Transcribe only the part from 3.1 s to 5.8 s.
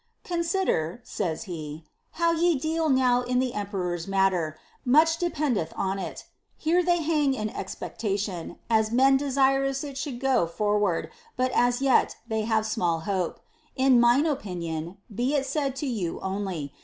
in the emperor's matter; much de pendeth